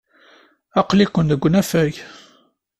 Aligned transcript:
Aql-iken 0.79 1.25
deg 1.31 1.41
unafag. 1.47 1.93